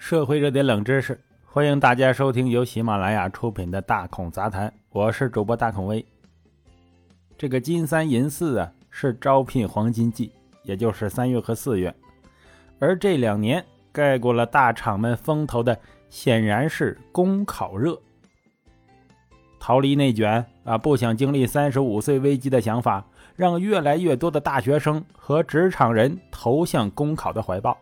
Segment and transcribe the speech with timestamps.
[0.00, 6.04] 社会热点冷知识，欢迎大家收听由喜马拉雅出品的《大孔杂谈》，我是主播大孔威。
[7.36, 10.32] 这个金三银四啊，是招聘黄金季，
[10.64, 11.94] 也就是三月和四月。
[12.78, 13.62] 而这两年
[13.92, 15.78] 盖过了大厂们风头的，
[16.08, 17.96] 显然是公考热。
[19.60, 23.04] 逃离内卷啊，不想经历三十五岁危机的想法，
[23.36, 27.76] 让越来越多的大学生和职场人投向公考的怀抱。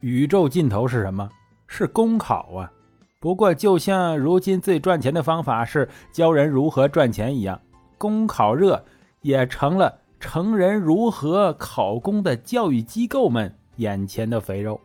[0.00, 1.28] 宇宙尽头是什么？
[1.66, 2.70] 是公考啊！
[3.18, 7.60] 不过，就像如今最赚钱的方法是教人如何赚钱一样，
[7.98, 8.84] 公考热
[9.22, 14.80] 也成了成人如何考公的教育机构们眼前的肥肉。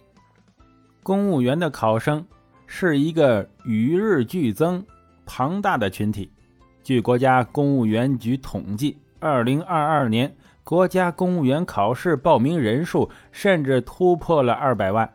[1.03, 2.25] 公务员的考生
[2.65, 4.83] 是一个与日俱增、
[5.25, 6.31] 庞大的群体。
[6.83, 10.33] 据国家公务员局统计，二零二二年。
[10.63, 15.11] 国家公务员考试报名人数甚至突破了二百万，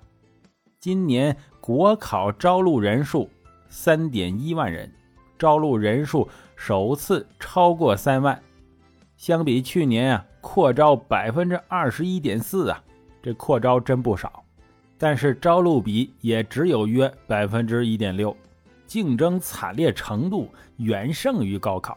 [0.80, 3.30] 今年国考招录人数
[3.68, 4.92] 三点一万人，
[5.38, 8.42] 招录人数首次超过三万，
[9.16, 12.82] 相比去年啊，扩招百分之二十一点四啊，
[13.22, 14.44] 这扩招真不少，
[14.98, 18.36] 但是招录比也只有约百分之一点六，
[18.84, 21.96] 竞争惨烈程度远胜于高考，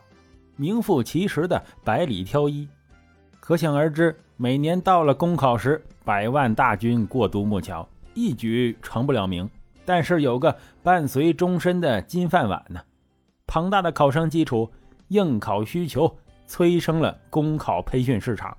[0.56, 2.68] 名副其实的百里挑一。
[3.50, 9.50] 可想而知，每年到了公考时，百万大军过独木桥，一举成不了名。
[9.84, 12.80] 但是有个伴随终身的金饭碗呢。
[13.48, 14.70] 庞大的考生基础、
[15.08, 18.56] 应考需求，催生了公考培训市场。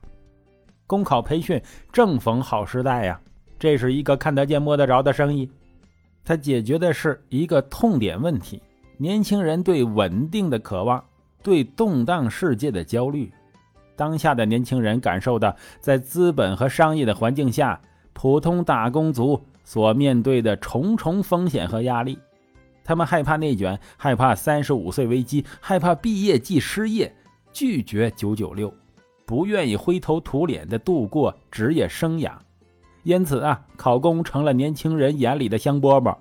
[0.88, 3.20] 公考培训正逢好时代呀，
[3.60, 5.48] 这是一个看得见摸得着的生意。
[6.24, 8.60] 它解决的是一个痛点问题：
[8.96, 11.00] 年轻人对稳定的渴望，
[11.44, 13.32] 对动荡世界的焦虑。
[14.00, 17.78] 当下的年轻人感受到，在资本和商业的环境下，
[18.14, 22.18] 普通打工族所面对的重重风险和压力。
[22.82, 27.14] 他们害怕内卷，害怕三十五岁危机，害怕毕业即失业，
[27.52, 28.72] 拒绝九九六，
[29.26, 32.32] 不愿意灰头土脸地度过职业生涯。
[33.02, 36.16] 因此啊，考公成了年轻人眼里的香饽饽。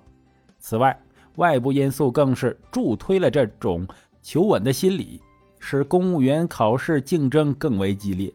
[0.58, 1.00] 此外，
[1.36, 3.88] 外部因素更是助推了这种
[4.20, 5.22] 求稳的心理。
[5.60, 8.32] 使公务员考试竞争更为激烈，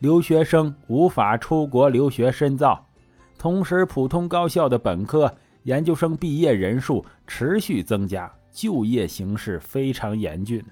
[0.00, 2.84] 留学生无法出国留学深造，
[3.38, 5.32] 同时普通高校的本科、
[5.62, 10.64] 研究生毕业人数持续增加，就业形势非常严峻，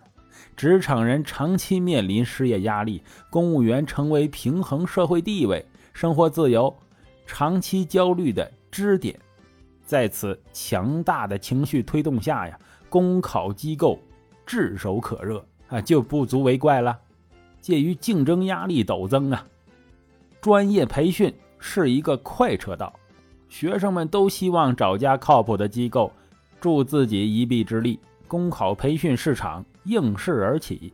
[0.57, 6.75] 职场人长期面临失业压力，公务员成为平衡社会地位、生活自由、
[7.27, 9.17] 长期焦虑的支点。
[9.85, 12.59] 在此强大的情绪推动下呀，
[12.89, 13.99] 公考机构
[14.47, 15.45] 炙手可热。
[15.71, 16.99] 啊，就不足为怪了。
[17.61, 19.47] 介于竞争压力陡增啊，
[20.41, 22.93] 专业培训是一个快车道，
[23.49, 26.13] 学生们都希望找家靠谱的机构，
[26.61, 27.99] 助自己一臂之力。
[28.27, 30.93] 公考培训市场应势而起。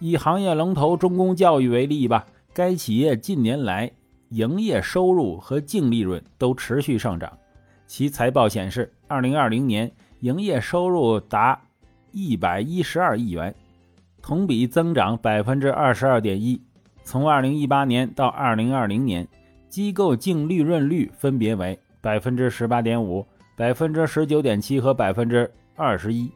[0.00, 3.88] 以行业龙头中公教育为例吧，该企业近年来
[4.30, 7.38] 营业收入和净利润都持续上涨。
[7.86, 9.90] 其财报显示，二零二零年
[10.20, 11.62] 营业收入达
[12.10, 13.54] 一百一十二亿元。
[14.26, 16.58] 同比增长百分之二十二点一，
[17.02, 19.28] 从二零一八年到二零二零年，
[19.68, 26.32] 机构净利润率分别为百分之十八点五、百分之十九点七和百分之二十一。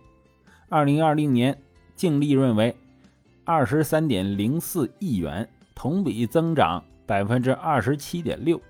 [0.68, 1.58] 二零二零年
[1.96, 2.76] 净利润为
[3.42, 8.60] 二十三点零四亿元，同比增长百分之二十七点六。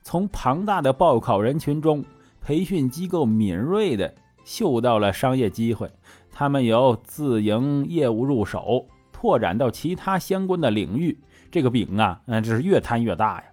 [0.00, 2.02] 从庞大的报考人群中，
[2.40, 5.90] 培训机构敏锐地嗅到了商业机会。
[6.32, 11.16] 他们由自营业务入手，拓展到其他相关的领域，
[11.50, 13.44] 这个饼啊，嗯，这是越摊越大呀。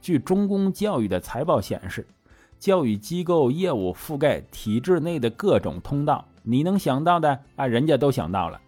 [0.00, 2.06] 据中公教育的财报显示，
[2.58, 8.60] 教育机构业务覆盖体制内的各种通道，你能想到的啊，人家都想到了。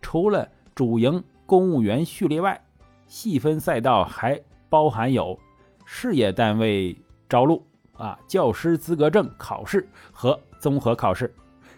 [0.00, 2.60] 除了主营公务员序列外，
[3.06, 5.38] 细分赛道还包含有
[5.84, 6.96] 事业单位
[7.28, 11.34] 招录啊、教师资格证考试和综合考试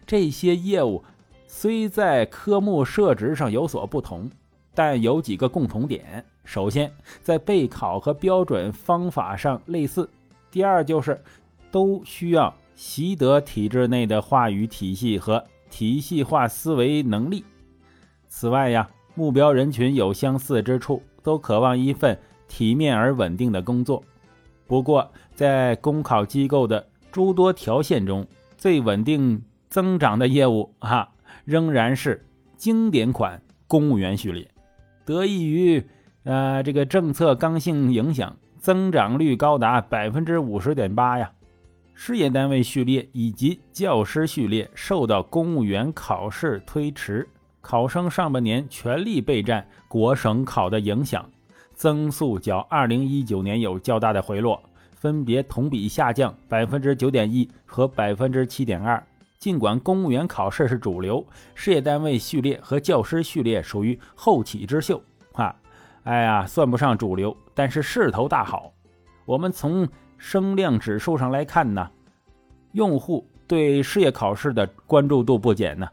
[0.07, 1.03] 这些业务。
[1.55, 4.29] 虽在科目设置上有所不同，
[4.75, 6.91] 但有几个共同点：首先，
[7.21, 10.09] 在备考和标准方法上类似；
[10.51, 11.23] 第二，就是
[11.71, 17.45] 都需要习得体制内的话语体系和体系化思维能力。
[18.29, 22.19] 此外呀，目标人群有相似之处，都渴望一份
[22.49, 24.03] 体面而稳定的工作。
[24.67, 28.27] 不过，在公考机构的诸多条线中，
[28.57, 31.12] 最稳定增长的业务，哈。
[31.45, 32.25] 仍然是
[32.57, 34.51] 经典款公务员序列，
[35.05, 35.85] 得益于
[36.25, 41.33] 呃这个政策刚性影响，增长率高达百分之五十点八呀。
[41.95, 47.29] 事业单位序列以及教师序列受到公务员考试推迟，
[47.61, 51.29] 考生上半年全力备战国省考的影响，
[51.75, 54.63] 增速较2019年有较大的回落，
[54.95, 59.05] 分别同比下降百分之九点一和百分之七点二。
[59.43, 65.03] 尽管公务员考试是主流，事业单位序列和教师序列属于后起之秀，
[65.33, 65.53] 哈，
[66.05, 68.73] 哎呀，算不上主流，但是势头大好。
[69.25, 71.91] 我们从声量指数上来看呢，
[72.71, 75.89] 用户对事业考试的关注度不减呢，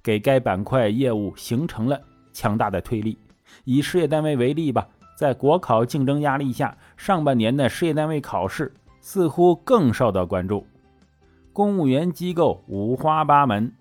[0.00, 2.00] 给该板块业务形成了
[2.32, 3.18] 强大的推力。
[3.64, 4.86] 以事业单位为例吧，
[5.18, 10.64] 在国考竞争压力下，上半年的事业单位考试似乎更受到关注。
[11.54, 13.72] 公务员机构五花八门，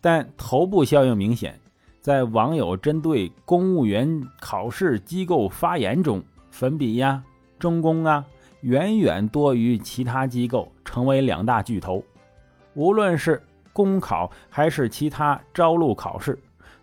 [0.00, 1.60] 但头部效应明显。
[2.00, 7.22] 在网友针对公务员考试机构发言中，粉笔呀、
[7.58, 8.24] 中公啊。
[8.62, 12.02] 远远多于其他机构，成为两大巨头。
[12.72, 13.42] 无论是
[13.74, 16.38] 公考还是其他招录考试，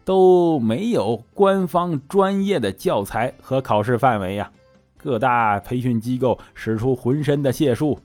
[0.05, 4.51] 都没有官方专业的教材和考试范围呀。
[4.95, 7.97] 各大培训机构使出浑身的解数，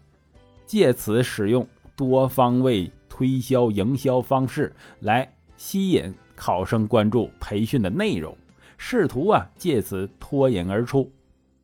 [0.64, 8.36] 借此使用多方位推销营销方式来吸引考生关注培训的内容，
[8.76, 11.10] 试图啊借此脱颖而出。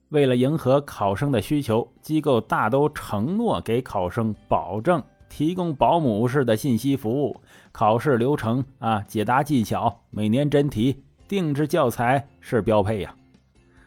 [0.09, 7.41] 为了迎合考生的需求，机构大都承诺给考生保证提供保姆式的信息服务、
[7.71, 13.15] 考试流程啊、解答技巧、每年真题、定制教材是标配呀。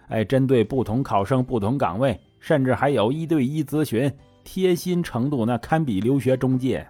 [0.07, 4.11] 哎，针对不同考生、不同岗位，甚至还有一对一咨询，
[4.45, 6.87] 贴心程度那堪比留学中介。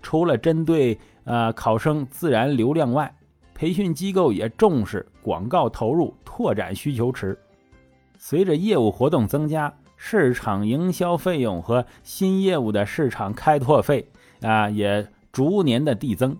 [0.00, 3.12] 除了针对呃考生自然流量外，
[3.54, 7.36] 培训机构也重视广告投入，拓展需求池。
[8.18, 14.06] 随着业务活动增加，市场营销费用和新业务的市场开拓费
[14.42, 16.36] 啊也逐年的递增。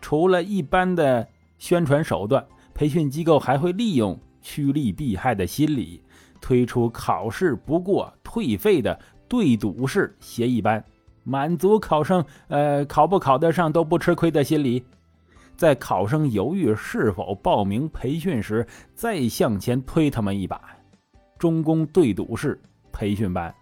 [0.00, 2.44] 除了一般的宣传手段，
[2.74, 6.02] 培训机构还会利用趋利避害的心理，
[6.40, 8.98] 推出考试不过退费的
[9.32, 10.84] 对赌式协议班，
[11.24, 14.84] 满足考生呃考不考得上都不吃亏的心理。
[15.56, 20.60] 在考生犹豫是否报名培训时，再向前推他们一把。
[21.38, 22.60] 中公对赌式
[22.92, 23.54] 培训班，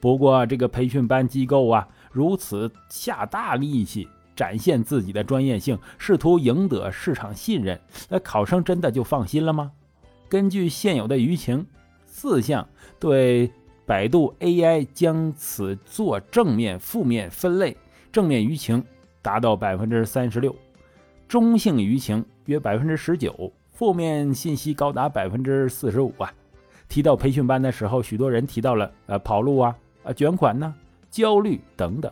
[0.00, 9.70] 不过这个培训班机构啊，如此下大力气展现自己的专业性，试图赢得市场信任，那考生真的就放心了吗？
[10.28, 11.64] 根据现有的舆情，
[12.04, 12.66] 四项
[12.98, 13.52] 对
[13.86, 17.76] 百度 AI 将此做正面、负面分类，
[18.10, 18.82] 正面舆情
[19.20, 20.54] 达到百分之三十六，
[21.28, 26.32] 中性舆情约百分之十九，负面信息高达百分之四十五啊。
[26.88, 30.74] 提到培训班的时候，许多人提到了呃跑路啊、啊卷款呢、
[31.10, 32.10] 焦虑等等。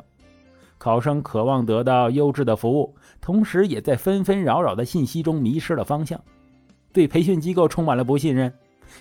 [0.78, 6.20] 考生渴望得到优质的服务，同时也在纷纷扰扰的信息中迷失了方向，
[6.92, 8.52] 对培训机构充满了不信任。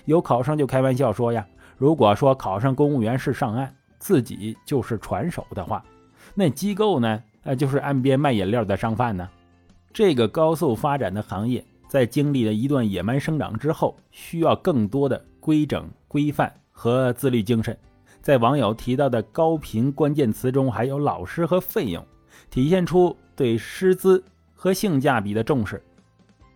[0.04, 1.46] 有考生就开玩笑说呀
[1.82, 3.68] ：“如果说考上公务员是上岸，
[3.98, 5.84] 自己就是船手的话，
[6.32, 7.20] 那机构呢？
[7.42, 9.28] 呃，就是岸边卖饮料的商贩呢。”
[9.92, 15.20] 这个高速发展的行业，在经历了一段野蛮生长之后，需要更多的。
[15.40, 17.76] 规整、规范和自律精神，
[18.20, 22.06] 在网友提到的高频关键词中，还有老师和费用，
[22.48, 24.22] 体现出对师资
[24.54, 25.82] 和性价比的重视。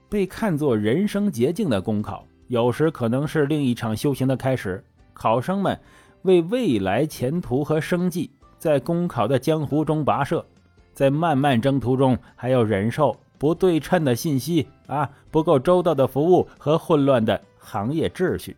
[0.09, 4.85] 被看作人生捷径的公考，有时可能是另一场修行的开始。
[5.17, 5.81] 考生们
[6.23, 10.45] 为未来前途和生计，在公考的江湖中跋涉，
[10.93, 18.55] 在漫漫征途中，还要忍受不对称的信息啊，不够周到的服务和混乱的行业秩序。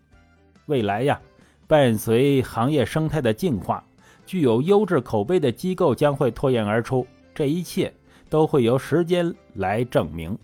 [0.67, 1.21] 未来呀，
[1.69, 3.83] 伴随行业生态的进化，
[4.27, 7.07] 具有优质口碑的机构将会脱颖而出。
[7.35, 7.93] 这一切
[8.29, 10.37] 都会由时间来证明。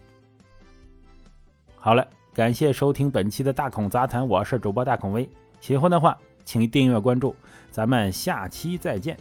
[1.75, 5.29] 好了，感谢收听本期的大孔杂谈，我是主播大孔威。
[5.61, 7.35] 喜欢的话，请订阅关注，
[7.71, 9.17] 咱们下期再见。